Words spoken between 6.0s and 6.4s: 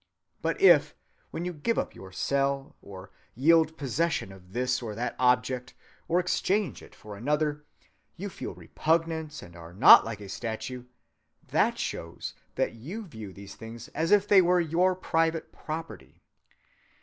or